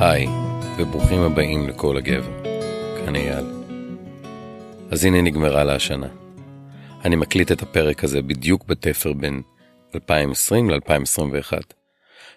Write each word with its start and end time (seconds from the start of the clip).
היי, 0.00 0.26
וברוכים 0.78 1.20
הבאים 1.20 1.68
לכל 1.68 1.96
הגבר. 1.96 2.44
כאן 3.04 3.16
אייל. 3.16 3.44
אז 4.90 5.04
הנה 5.04 5.22
נגמרה 5.22 5.64
לה 5.64 5.74
השנה. 5.74 6.08
אני 7.04 7.16
מקליט 7.16 7.52
את 7.52 7.62
הפרק 7.62 8.04
הזה 8.04 8.22
בדיוק 8.22 8.64
בתפר 8.64 9.12
בין 9.12 9.42
2020 9.94 10.70
ל-2021. 10.70 11.52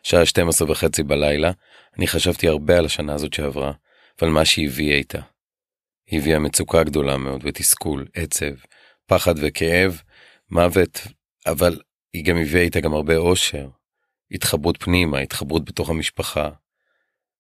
שעה 0.04 0.26
12 0.26 0.72
וחצי 0.72 1.04
בלילה, 1.04 1.52
אני 1.98 2.08
חשבתי 2.08 2.48
הרבה 2.48 2.78
על 2.78 2.86
השנה 2.86 3.14
הזאת 3.14 3.34
שעברה, 3.34 3.72
ועל 4.22 4.32
מה 4.32 4.46
שהיא 4.46 4.68
הביאה 4.68 4.96
איתה. 4.96 5.20
היא 6.08 6.20
הביאה 6.20 6.40
מצוקה 6.40 6.84
גדולה 6.84 7.18
מאוד, 7.18 7.42
ותסכול, 7.44 8.06
עצב, 8.14 8.54
פחד 9.06 9.36
וכאב, 9.38 10.02
מוות, 10.52 11.02
אבל 11.48 11.80
היא 12.14 12.26
גם 12.26 12.38
הביאה 12.38 12.64
איתה 12.64 12.80
גם 12.80 12.94
הרבה 12.94 13.18
אושר, 13.18 13.68
התחברות 14.32 14.84
פנימה, 14.84 15.20
התחברות 15.20 15.66
בתוך 15.66 15.90
המשפחה, 15.90 16.50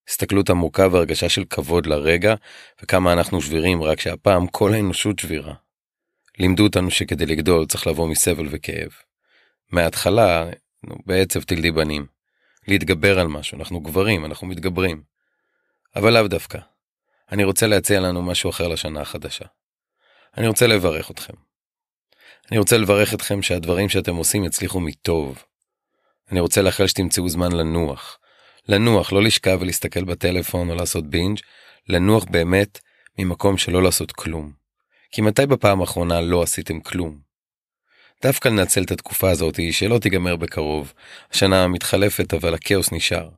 הסתכלות 0.09 0.49
עמוקה 0.49 0.87
והרגשה 0.91 1.29
של 1.29 1.43
כבוד 1.49 1.85
לרגע, 1.85 2.35
וכמה 2.83 3.13
אנחנו 3.13 3.41
שבירים, 3.41 3.83
רק 3.83 3.99
שהפעם 3.99 4.47
כל 4.47 4.73
האנושות 4.73 5.19
שבירה. 5.19 5.53
לימדו 6.39 6.63
אותנו 6.63 6.91
שכדי 6.91 7.25
לגדול 7.25 7.65
צריך 7.65 7.87
לבוא 7.87 8.07
מסבל 8.07 8.47
וכאב. 8.51 8.89
מההתחלה, 9.71 10.49
נו, 10.83 10.95
בעצב 11.05 11.41
תלדי 11.41 11.71
בנים. 11.71 12.05
להתגבר 12.67 13.19
על 13.19 13.27
משהו, 13.27 13.59
אנחנו 13.59 13.79
גברים, 13.79 14.25
אנחנו 14.25 14.47
מתגברים. 14.47 15.03
אבל 15.95 16.13
לאו 16.13 16.27
דווקא. 16.27 16.59
אני 17.31 17.43
רוצה 17.43 17.67
להציע 17.67 17.99
לנו 17.99 18.21
משהו 18.21 18.49
אחר 18.49 18.67
לשנה 18.67 19.01
החדשה. 19.01 19.45
אני 20.37 20.47
רוצה 20.47 20.67
לברך 20.67 21.11
אתכם. 21.11 21.33
אני 22.51 22.59
רוצה 22.59 22.77
לברך 22.77 23.13
אתכם 23.13 23.41
שהדברים 23.41 23.89
שאתם 23.89 24.15
עושים 24.15 24.43
יצליחו 24.43 24.79
מטוב. 24.79 25.43
אני 26.31 26.39
רוצה 26.39 26.61
לאחל 26.61 26.87
שתמצאו 26.87 27.29
זמן 27.29 27.51
לנוח. 27.51 28.19
לנוח, 28.67 29.13
לא 29.13 29.23
לשכב 29.23 29.57
ולהסתכל 29.61 30.03
בטלפון 30.03 30.69
או 30.69 30.75
לעשות 30.75 31.09
binge, 31.09 31.39
לנוח 31.89 32.25
באמת 32.29 32.79
ממקום 33.19 33.57
שלא 33.57 33.83
לעשות 33.83 34.11
כלום. 34.11 34.51
כי 35.11 35.21
מתי 35.21 35.45
בפעם 35.45 35.81
האחרונה 35.81 36.21
לא 36.21 36.43
עשיתם 36.43 36.79
כלום? 36.79 37.19
דווקא 38.23 38.49
לנצל 38.49 38.83
את 38.83 38.91
התקופה 38.91 39.31
הזאת 39.31 39.59
שלא 39.71 39.99
תיגמר 39.99 40.35
בקרוב, 40.35 40.93
השנה 41.31 41.67
מתחלפת 41.67 42.33
אבל 42.33 42.53
הכאוס 42.53 42.91
נשאר. 42.91 43.29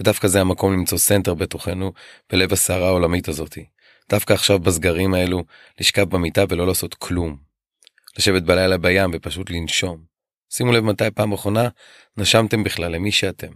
ודווקא 0.00 0.28
זה 0.28 0.40
המקום 0.40 0.72
למצוא 0.72 0.98
center 0.98 1.34
בתוכנו, 1.34 1.92
בלב 2.32 2.52
הסערה 2.52 2.88
העולמית 2.88 3.28
הזאתי. 3.28 3.66
דווקא 4.10 4.32
עכשיו 4.32 4.58
בסגרים 4.58 5.14
האלו, 5.14 5.44
לשכב 5.80 6.10
במיטה 6.10 6.44
ולא 6.48 6.66
לעשות 6.66 6.94
כלום. 6.94 7.36
לשבת 8.18 8.42
בלילה 8.42 8.78
בים 8.78 9.10
ופשוט 9.14 9.50
לנשום. 9.50 10.15
שימו 10.50 10.72
לב 10.72 10.84
מתי 10.84 11.10
פעם 11.14 11.32
אחרונה 11.32 11.68
נשמתם 12.16 12.64
בכלל 12.64 12.92
למי 12.92 13.12
שאתם. 13.12 13.52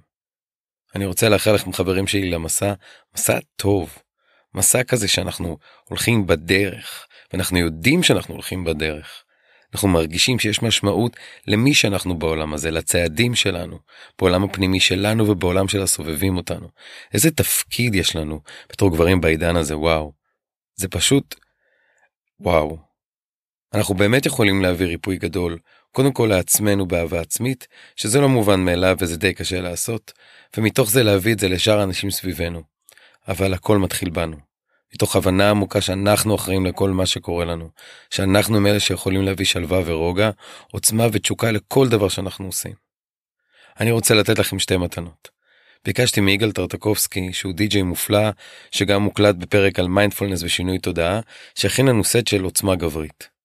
אני 0.95 1.07
רוצה 1.07 1.29
לאחל 1.29 1.53
לכם 1.53 1.73
חברים 1.73 2.07
שלי 2.07 2.31
למסע, 2.31 2.73
מסע 3.15 3.39
טוב. 3.57 3.99
מסע 4.55 4.83
כזה 4.83 5.09
שאנחנו 5.09 5.59
הולכים 5.89 6.27
בדרך, 6.27 7.07
ואנחנו 7.33 7.59
יודעים 7.59 8.03
שאנחנו 8.03 8.35
הולכים 8.35 8.65
בדרך. 8.65 9.25
אנחנו 9.75 9.89
מרגישים 9.89 10.39
שיש 10.39 10.63
משמעות 10.63 11.17
למי 11.47 11.75
שאנחנו 11.75 12.19
בעולם 12.19 12.55
הזה, 12.55 12.71
לצעדים 12.71 13.35
שלנו, 13.35 13.79
בעולם 14.19 14.45
הפנימי 14.45 14.81
שלנו 14.81 15.29
ובעולם 15.29 15.69
של 15.69 15.83
הסובבים 15.83 16.37
אותנו. 16.37 16.69
איזה 17.15 17.31
תפקיד 17.31 17.95
יש 17.95 18.17
לנו 18.17 18.41
בתור 18.73 18.91
גברים 18.91 19.21
בעידן 19.21 19.57
הזה, 19.57 19.79
וואו. 19.79 20.13
זה 20.75 20.89
פשוט, 20.89 21.35
וואו. 22.41 22.79
אנחנו 23.75 23.95
באמת 23.95 24.27
יכולים 24.27 24.63
להביא 24.63 24.87
ריפוי 24.87 25.17
גדול, 25.17 25.59
קודם 25.93 26.13
כל 26.13 26.27
לעצמנו 26.31 26.87
באהבה 26.87 27.21
עצמית, 27.21 27.69
שזה 27.97 28.21
לא 28.21 28.29
מובן 28.29 28.61
מאליו 28.61 28.97
וזה 29.01 29.17
די 29.17 29.35
קשה 29.35 29.61
לעשות, 29.61 30.13
ומתוך 30.57 30.91
זה 30.91 31.03
להביא 31.03 31.35
את 31.35 31.39
זה 31.39 31.49
לשאר 31.49 31.81
האנשים 31.81 32.11
סביבנו. 32.11 32.63
אבל 33.29 33.55
הכל 33.55 33.79
מתחיל 33.79 34.11
בנו. 34.11 34.37
מתוך 34.95 35.17
הבנה 35.17 35.51
עמוקה 35.51 35.81
שאנחנו 35.81 36.35
אחראים 36.35 36.67
לכל 36.67 36.91
מה 36.91 37.07
שקורה 37.07 37.45
לנו, 37.45 37.71
שאנחנו 38.11 38.57
הם 38.57 38.67
אלה 38.67 38.81
שיכולים 38.81 39.23
להביא 39.23 39.47
שלווה 39.47 39.81
ורוגע, 39.85 40.31
עוצמה 40.73 41.07
ותשוקה 41.13 41.51
לכל 41.51 41.89
דבר 41.89 42.09
שאנחנו 42.09 42.47
עושים. 42.47 42.73
אני 43.81 43.91
רוצה 43.91 44.15
לתת 44.15 44.39
לכם 44.39 44.59
שתי 44.59 44.77
מתנות. 44.77 45.29
ביקשתי 45.85 46.21
מיגאל 46.21 46.53
טרטקובסקי 46.53 47.33
שהוא 47.33 47.53
די.ג'יי 47.53 47.83
מופלא 47.83 48.31
שגם 48.71 49.03
מוקלט 49.03 49.35
בפרק 49.35 49.79
על 49.79 49.89
מיינדפולנס 49.89 50.43
ושינוי 50.43 50.79
תודעה 50.79 51.21
שהכין 51.55 51.87
לנו 51.87 52.05
סט 52.05 52.27
של 52.27 52.43
עוצמה 52.45 52.77
גברית. 52.77 53.40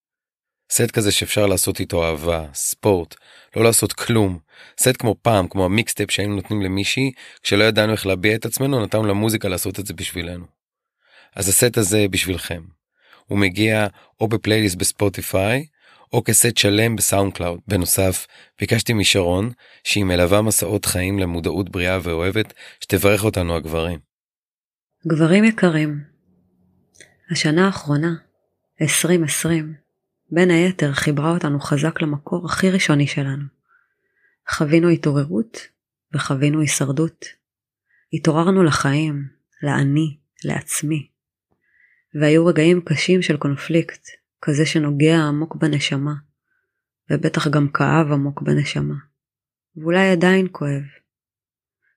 סט 0.72 0.92
כזה 0.92 1.12
שאפשר 1.12 1.46
לעשות 1.46 1.80
איתו 1.80 2.06
אהבה, 2.06 2.46
ספורט, 2.54 3.16
לא 3.56 3.64
לעשות 3.64 3.94
כלום. 3.94 4.40
סט 4.80 4.98
כמו 5.00 5.16
פעם, 5.22 5.48
כמו 5.48 5.66
ה 5.66 5.71
mixtape 5.72 6.12
שהיינו 6.12 6.36
נותנים 6.36 6.62
למישהי, 6.62 7.12
כשלא 7.44 7.64
ידענו 7.64 7.92
איך 7.92 8.06
להביע 8.06 8.36
את 8.36 8.46
עצמנו, 8.46 8.84
נתנו 8.84 9.06
למוזיקה 9.06 9.48
לעשות 9.48 9.80
את 9.80 9.86
זה 9.86 9.94
בשבילנו. 9.94 10.46
אז 11.36 11.50
הסט 11.50 11.78
הזה 11.78 12.06
בשבילכם. 12.12 12.64
הוא 13.26 13.40
מגיע 13.40 13.88
או 14.22 14.28
ב 14.28 14.33
playlist 14.33 14.76
ב 14.76 14.86
Spotify, 14.86 15.66
או 16.14 16.24
כסט 16.24 16.58
שלם 16.58 16.96
ב 16.96 17.34
SoundCloud. 17.34 17.60
בנוסף, 17.68 18.28
ביקשתי 18.60 18.94
משרון, 18.94 19.52
שהיא 19.84 20.04
מלווה 20.04 20.42
מסעות 20.42 20.86
חיים 20.86 21.20
למודעות 21.20 21.70
בריאה 21.70 22.00
ואוהבת, 22.04 22.54
שתברך 22.80 23.24
אותנו 23.24 23.56
הגברים. 23.56 24.00
גברים 25.08 25.44
יקרים, 25.44 26.04
השנה 27.32 27.66
האחרונה, 27.66 28.16
2020, 28.82 29.85
בין 30.32 30.52
היתר 30.52 30.94
חיברה 30.94 31.32
אותנו 31.32 31.60
חזק 31.60 32.02
למקור 32.02 32.46
הכי 32.46 32.70
ראשוני 32.72 33.08
שלנו. 33.08 33.44
חווינו 34.50 34.90
התעוררות 34.90 35.58
וחווינו 36.14 36.62
הישרדות. 36.62 37.26
התעוררנו 38.14 38.64
לחיים, 38.64 39.28
לאני, 39.64 40.18
לעצמי. 40.44 41.08
והיו 42.22 42.46
רגעים 42.46 42.82
קשים 42.82 43.22
של 43.22 43.38
קונפליקט, 43.38 44.08
כזה 44.42 44.66
שנוגע 44.66 45.18
עמוק 45.18 45.56
בנשמה, 45.56 46.14
ובטח 47.10 47.48
גם 47.48 47.68
כאב 47.68 48.12
עמוק 48.12 48.42
בנשמה. 48.42 48.96
ואולי 49.78 50.12
עדיין 50.12 50.48
כואב. 50.52 50.84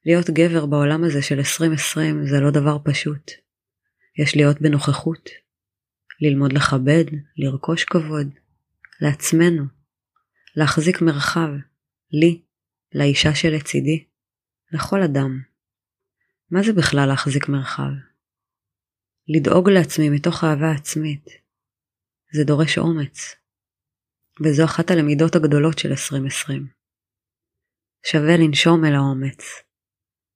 להיות 0.06 0.30
גבר 0.30 0.66
בעולם 0.66 1.04
הזה 1.04 1.22
של 1.22 1.38
2020 1.38 2.26
זה 2.26 2.40
לא 2.40 2.50
דבר 2.50 2.78
פשוט. 2.84 3.30
יש 4.18 4.36
להיות 4.36 4.60
בנוכחות, 4.60 5.30
ללמוד 6.20 6.52
לכבד, 6.52 7.04
לרכוש 7.36 7.84
כבוד, 7.84 8.26
לעצמנו, 9.00 9.64
להחזיק 10.56 11.02
מרחב, 11.02 11.48
לי, 12.10 12.42
לאישה 12.94 13.34
שלצידי, 13.34 14.04
לכל 14.72 15.02
אדם. 15.02 15.42
מה 16.50 16.60
זה 16.62 16.72
בכלל 16.72 17.06
להחזיק 17.08 17.48
מרחב? 17.48 17.90
לדאוג 19.28 19.70
לעצמי 19.70 20.10
מתוך 20.10 20.44
אהבה 20.44 20.70
עצמית. 20.72 21.24
זה 22.32 22.44
דורש 22.44 22.78
אומץ. 22.78 23.34
וזו 24.44 24.64
אחת 24.64 24.90
הלמידות 24.90 25.36
הגדולות 25.36 25.78
של 25.78 25.88
2020. 25.88 26.66
שווה 28.06 28.36
לנשום 28.36 28.84
אל 28.84 28.94
האומץ. 28.94 29.42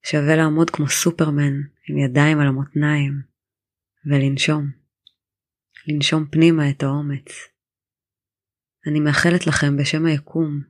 שווה 0.07 0.37
לעמוד 0.37 0.71
כמו 0.71 0.89
סופרמן 0.89 1.55
עם 1.89 1.99
ידיים 1.99 2.41
על 2.41 2.47
המותניים 2.47 3.23
ולנשום. 4.07 4.82
לנשום 5.89 6.27
פנימה 6.31 6.71
את 6.71 6.83
האומץ. 6.83 7.29
אני 8.87 9.01
מאחלת 9.01 9.47
לכם 9.47 9.77
בשם 9.77 10.07
היקום 10.07 10.63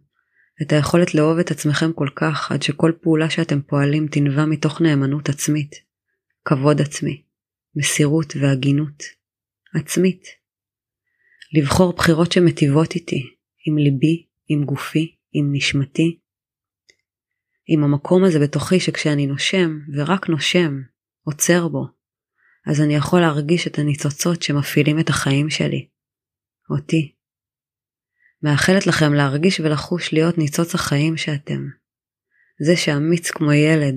את 0.63 0.73
היכולת 0.73 1.15
לאהוב 1.15 1.39
את 1.39 1.51
עצמכם 1.51 1.93
כל 1.93 2.09
כך 2.17 2.53
עד 2.53 2.63
שכל 2.63 2.93
פעולה 3.03 3.31
שאתם 3.31 3.63
פועלים 3.63 4.07
תנבע 4.09 4.45
מתוך 4.45 4.81
נאמנות 4.81 5.29
עצמית, 5.29 5.71
כבוד 6.45 6.81
עצמי, 6.81 7.23
מסירות 7.77 8.37
והגינות 8.37 9.03
עצמית. 9.75 10.23
לבחור 11.55 11.93
בחירות 11.97 12.33
שמטיבות 12.33 12.95
איתי, 12.95 13.23
עם 13.67 13.79
ליבי, 13.79 14.27
עם 14.49 14.65
גופי, 14.65 15.17
עם 15.33 15.51
נשמתי. 15.53 16.19
עם 17.67 17.85
המקום 17.85 18.25
הזה 18.25 18.39
בתוכי 18.39 18.81
שכשאני 18.81 19.27
נושם, 19.27 19.79
ורק 19.97 20.29
נושם, 20.29 20.81
עוצר 21.23 21.69
בו, 21.69 21.87
אז 22.67 22.81
אני 22.81 22.95
יכול 22.95 23.21
להרגיש 23.21 23.67
את 23.67 23.79
הניצוצות 23.79 24.43
שמפעילים 24.43 25.01
את 25.01 25.09
החיים 25.09 25.51
שלי. 25.51 25.89
אותי. 26.71 27.15
מאחלת 28.43 28.87
לכם 28.87 29.15
להרגיש 29.15 29.61
ולחוש 29.61 30.13
להיות 30.13 30.39
ניצוץ 30.39 30.75
החיים 30.75 31.17
שאתם. 31.17 31.69
זה 32.61 32.77
שאמיץ 32.77 33.31
כמו 33.31 33.53
ילד, 33.53 33.95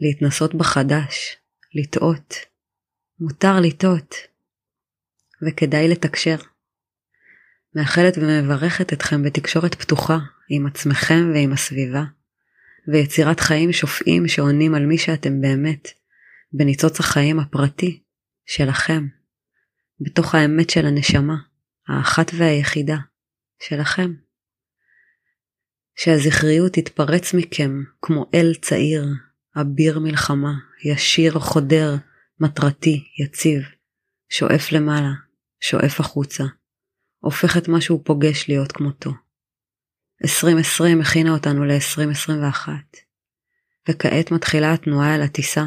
להתנסות 0.00 0.54
בחדש, 0.54 1.36
לטעות. 1.74 2.34
מותר 3.20 3.60
לטעות. 3.60 4.14
וכדאי 5.42 5.88
לתקשר. 5.88 6.36
מאחלת 7.74 8.18
ומברכת 8.18 8.92
אתכם 8.92 9.22
בתקשורת 9.22 9.74
פתוחה 9.74 10.18
עם 10.48 10.66
עצמכם 10.66 11.30
ועם 11.34 11.52
הסביבה, 11.52 12.02
ויצירת 12.88 13.40
חיים 13.40 13.72
שופעים 13.72 14.28
שעונים 14.28 14.74
על 14.74 14.86
מי 14.86 14.98
שאתם 14.98 15.40
באמת, 15.40 15.88
בניצוץ 16.52 17.00
החיים 17.00 17.38
הפרטי 17.38 18.02
שלכם, 18.46 19.06
בתוך 20.00 20.34
האמת 20.34 20.70
של 20.70 20.86
הנשמה, 20.86 21.36
האחת 21.88 22.30
והיחידה 22.38 22.96
שלכם. 23.62 24.12
שהזכריות 25.96 26.72
תתפרץ 26.72 27.34
מכם 27.34 27.70
כמו 28.02 28.30
אל 28.34 28.54
צעיר, 28.62 29.04
אביר 29.60 29.98
מלחמה, 29.98 30.52
ישיר, 30.84 31.38
חודר, 31.38 31.94
מטרתי, 32.40 33.04
יציב, 33.18 33.62
שואף 34.28 34.72
למעלה, 34.72 35.12
שואף 35.60 36.00
החוצה, 36.00 36.44
הופך 37.18 37.56
את 37.56 37.68
מה 37.68 37.80
שהוא 37.80 38.00
פוגש 38.04 38.48
להיות 38.48 38.72
כמותו. 38.72 39.10
2020 40.24 41.00
הכינה 41.00 41.30
אותנו 41.30 41.64
ל-2021, 41.64 42.68
וכעת 43.88 44.30
מתחילה 44.30 44.72
התנועה 44.72 45.14
אל 45.14 45.22
הטיסה. 45.22 45.64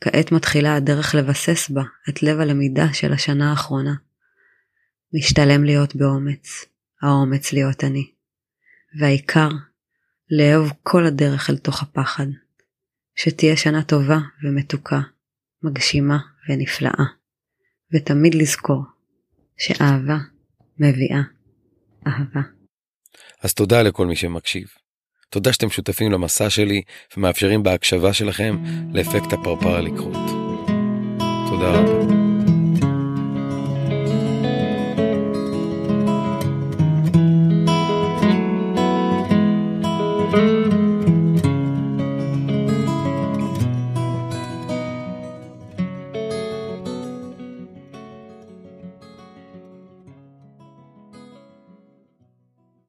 כעת 0.00 0.32
מתחילה 0.32 0.76
הדרך 0.76 1.14
לבסס 1.14 1.70
בה 1.70 1.82
את 2.08 2.22
לב 2.22 2.40
הלמידה 2.40 2.92
של 2.92 3.12
השנה 3.12 3.50
האחרונה. 3.50 3.94
משתלם 5.14 5.64
להיות 5.64 5.96
באומץ, 5.96 6.64
האומץ 7.02 7.52
להיות 7.52 7.84
אני. 7.84 8.10
והעיקר, 9.00 9.48
לאהוב 10.30 10.72
כל 10.82 11.06
הדרך 11.06 11.50
אל 11.50 11.56
תוך 11.56 11.82
הפחד. 11.82 12.26
שתהיה 13.14 13.56
שנה 13.56 13.82
טובה 13.82 14.18
ומתוקה, 14.44 15.00
מגשימה 15.62 16.18
ונפלאה. 16.48 17.04
ותמיד 17.94 18.34
לזכור 18.34 18.82
שאהבה 19.58 20.18
מביאה 20.78 21.22
אהבה. 22.06 22.40
אז 23.42 23.54
תודה 23.54 23.82
לכל 23.82 24.06
מי 24.06 24.16
שמקשיב. 24.16 24.68
תודה 25.30 25.52
שאתם 25.52 25.70
שותפים 25.70 26.12
למסע 26.12 26.50
שלי 26.50 26.82
ומאפשרים 27.16 27.62
בהקשבה 27.62 28.12
שלכם 28.12 28.56
לאפקט 28.92 29.32
הפרפר 29.32 29.80
לקרות. 29.80 30.30
תודה 31.50 31.70
רבה. 31.70 32.25